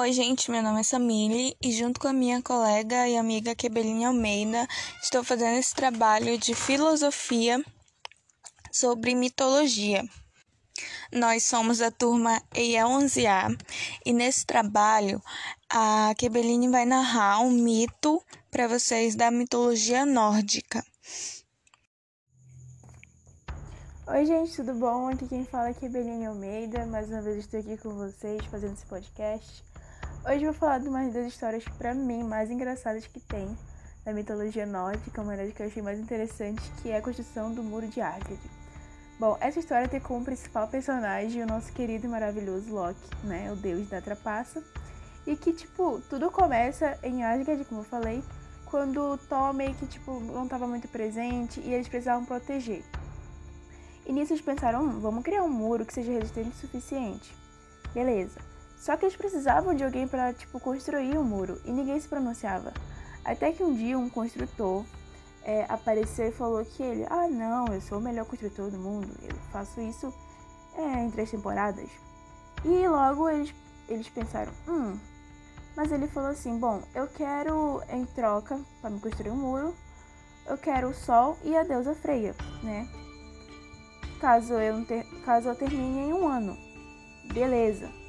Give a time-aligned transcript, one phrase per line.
[0.00, 4.08] Oi, gente, meu nome é Samile e junto com a minha colega e amiga Quebelinha
[4.08, 4.66] Almeida,
[5.02, 7.62] estou fazendo esse trabalho de filosofia
[8.72, 10.02] sobre mitologia.
[11.12, 13.54] Nós somos a turma EIA11A
[14.06, 15.22] e nesse trabalho
[15.68, 20.82] a Quebeline vai narrar um mito para vocês da mitologia nórdica.
[24.06, 25.08] Oi, gente, tudo bom?
[25.08, 26.86] Aqui quem fala é Quebeline Almeida.
[26.86, 29.69] Mais uma vez estou aqui com vocês fazendo esse podcast.
[30.22, 33.56] Hoje vou falar de umas das histórias para mim mais engraçadas que tem
[34.04, 37.62] da mitologia nórdica, uma das que eu achei mais interessante, que é a construção do
[37.62, 38.38] Muro de Asgard.
[39.18, 43.56] Bom, essa história tem como principal personagem o nosso querido e maravilhoso Loki, né, o
[43.56, 44.62] deus da trapaça,
[45.26, 48.22] e que, tipo, tudo começa em Asgard, como eu falei,
[48.66, 52.84] quando Thor meio que, tipo, não estava muito presente e eles precisavam proteger.
[54.04, 57.34] E nisso eles pensaram, hum, vamos criar um muro que seja resistente o suficiente.
[57.94, 58.49] Beleza.
[58.80, 62.08] Só que eles precisavam de alguém para tipo construir o um muro e ninguém se
[62.08, 62.72] pronunciava.
[63.22, 64.86] Até que um dia um construtor
[65.42, 69.14] é, apareceu e falou que ele, ah não, eu sou o melhor construtor do mundo,
[69.22, 70.12] eu faço isso
[70.74, 71.90] é, em três temporadas.
[72.64, 73.54] E logo eles,
[73.86, 74.98] eles pensaram, hum,
[75.76, 79.74] mas ele falou assim, bom, eu quero em troca para me construir um muro,
[80.46, 82.88] eu quero o sol e a deusa Freia, né?
[84.20, 86.56] Caso eu, ter, caso eu termine em um ano.
[87.32, 88.00] Beleza.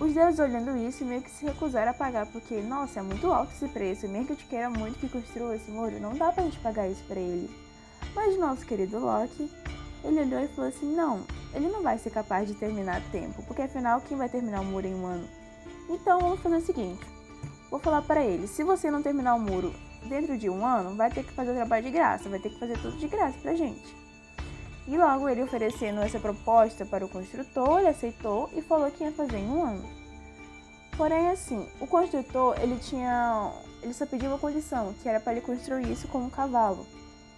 [0.00, 3.52] Os deuses olhando isso meio que se recusaram a pagar, porque, nossa, é muito alto
[3.52, 6.42] esse preço, mesmo que eu te queira muito que construa esse muro, não dá pra
[6.42, 7.54] gente pagar isso pra ele.
[8.14, 9.52] Mas nosso querido Loki,
[10.02, 11.20] ele olhou e falou assim, não,
[11.52, 14.64] ele não vai ser capaz de terminar a tempo, porque afinal quem vai terminar o
[14.64, 15.28] muro em um ano?
[15.90, 17.06] Então vamos fazer o seguinte,
[17.70, 19.70] vou falar para ele, se você não terminar o muro
[20.08, 22.58] dentro de um ano, vai ter que fazer o trabalho de graça, vai ter que
[22.58, 23.94] fazer tudo de graça pra gente.
[24.86, 29.12] E logo ele oferecendo essa proposta para o construtor, ele aceitou e falou que ia
[29.12, 30.00] fazer em um ano.
[30.96, 35.40] Porém, assim, o construtor ele tinha, ele só pediu uma condição, que era para ele
[35.40, 36.86] construir isso com um cavalo,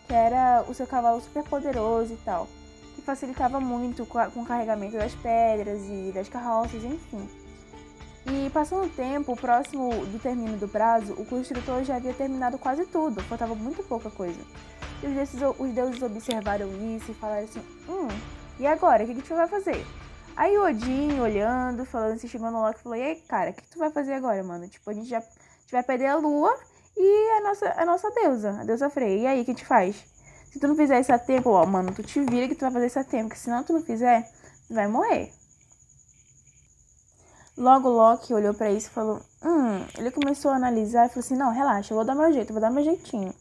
[0.07, 2.49] que era o seu cavalo super poderoso e tal,
[2.97, 7.29] que facilitava muito com o carregamento das pedras e das carroças, enfim.
[8.27, 12.87] E passando o tempo, próximo do término do prazo, o construtor já havia terminado quase
[12.87, 14.41] tudo, faltava muito pouca coisa.
[15.03, 18.09] E os deuses, os deuses observaram isso e falaram assim: Hum,
[18.61, 19.03] e agora?
[19.03, 19.85] O que, que tu vai fazer?
[20.37, 23.63] Aí o Odin olhando, falando, se chegando no Loki, falou: E aí, cara, o que,
[23.63, 24.69] que tu vai fazer agora, mano?
[24.69, 26.57] Tipo, a gente já a gente vai perder a lua
[26.97, 29.23] e a nossa, a nossa deusa, a deusa Freya.
[29.23, 30.05] E aí, o que a gente faz?
[30.53, 32.71] Se tu não fizer isso a tempo, ó, mano, tu te vira que tu vai
[32.71, 34.31] fazer isso a tempo, porque senão tu não fizer,
[34.69, 35.33] tu vai morrer.
[37.57, 41.37] Logo Loki olhou para isso e falou: Hum, ele começou a analisar e falou assim:
[41.37, 43.35] Não, relaxa, eu vou dar meu jeito, eu vou dar meu jeitinho.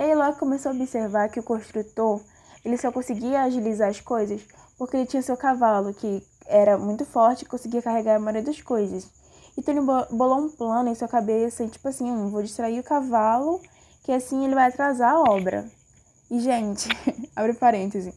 [0.00, 2.22] E aí Loki começou a observar que o construtor
[2.64, 4.40] ele só conseguia agilizar as coisas
[4.78, 8.62] porque ele tinha seu cavalo, que era muito forte e conseguia carregar a maioria das
[8.62, 9.06] coisas.
[9.58, 12.82] Então ele bolou um plano em sua cabeça, e tipo assim, hum, vou distrair o
[12.82, 13.60] cavalo,
[14.02, 15.70] que assim ele vai atrasar a obra.
[16.30, 16.88] E, gente,
[17.36, 18.14] abre parêntese.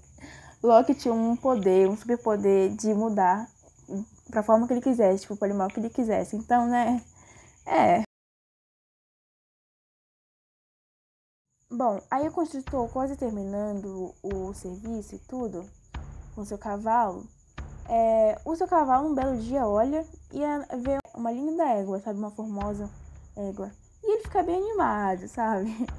[0.63, 3.45] Loki tinha um poder, um superpoder de mudar
[4.31, 6.37] pra forma que ele quisesse, tipo, pro animal que ele quisesse.
[6.37, 7.01] Então, né?
[7.65, 8.03] É.
[11.75, 15.65] Bom, aí o construtor, quase terminando o serviço e tudo,
[16.35, 17.25] com seu cavalo,
[17.89, 20.39] é, o seu cavalo um belo dia olha e
[20.77, 22.19] vê uma linda égua, sabe?
[22.19, 22.87] Uma formosa
[23.35, 23.71] égua.
[24.03, 25.75] E ele fica bem animado, sabe?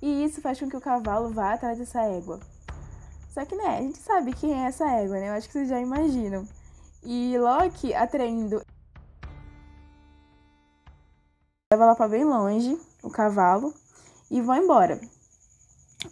[0.00, 2.38] E isso faz com que o cavalo vá atrás dessa égua.
[3.30, 5.30] Só que, né, a gente sabe quem é essa égua, né?
[5.30, 6.46] Eu acho que vocês já imaginam.
[7.02, 8.62] E Loki, atraindo,
[11.72, 13.72] leva lá para bem longe o cavalo
[14.30, 15.00] e vão embora.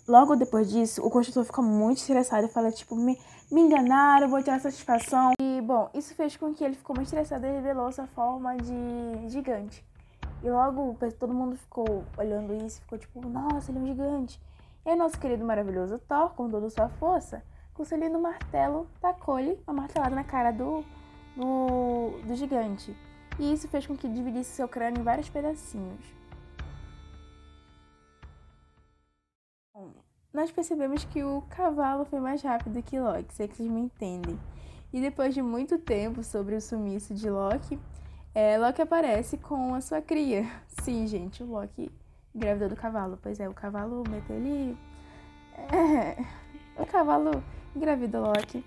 [0.06, 3.18] Logo depois disso, o construtor fica muito estressado e fala, tipo, me,
[3.50, 5.32] me enganaram, vou tirar satisfação.
[5.40, 9.28] E, bom, isso fez com que ele ficou muito estressado e revelou sua forma de
[9.28, 9.84] gigante.
[10.42, 14.40] E logo todo mundo ficou olhando isso e ficou tipo, nossa, ele é um gigante.
[14.84, 19.58] E aí nosso querido maravilhoso Thor, com toda sua força, com seu lindo martelo, tacou-lhe
[19.66, 20.84] uma martelada na cara do,
[21.34, 22.94] do, do gigante.
[23.38, 26.04] E isso fez com que dividisse seu crânio em vários pedacinhos.
[30.32, 33.80] Nós percebemos que o cavalo foi mais rápido que Loki, se é que vocês me
[33.80, 34.38] entendem.
[34.92, 37.78] E depois de muito tempo sobre o sumiço de Loki,
[38.34, 40.44] é, Loki aparece com a sua cria.
[40.82, 41.90] Sim, gente, o Loki
[42.34, 43.18] engravidou do cavalo.
[43.22, 44.76] Pois é, o cavalo meteu ele.
[45.56, 46.24] É,
[46.82, 47.42] o cavalo
[47.74, 48.64] engravidou Loki.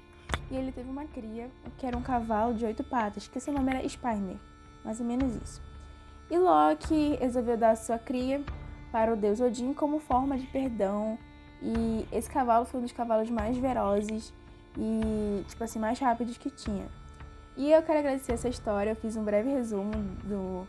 [0.49, 3.73] E ele teve uma cria, que era um cavalo de oito patas, que seu nome
[3.73, 4.37] era Spiner.
[4.85, 5.61] Mais ou menos isso.
[6.29, 8.41] E Loki resolveu dar a sua cria
[8.97, 11.19] para o deus Odin como forma de perdão
[11.61, 14.33] e esse cavalo foi um dos cavalos mais velozes
[14.75, 16.87] e, tipo assim, mais rápidos que tinha.
[17.55, 19.91] E eu quero agradecer essa história, eu fiz um breve resumo
[20.23, 20.67] do,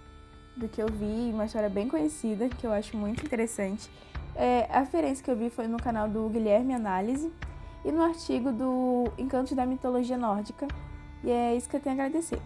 [0.58, 3.90] do que eu vi, uma história bem conhecida, que eu acho muito interessante.
[4.36, 7.32] É, a referência que eu vi foi no canal do Guilherme Análise
[7.82, 10.68] e no artigo do Encantos da Mitologia Nórdica,
[11.24, 12.38] e é isso que eu tenho a agradecer.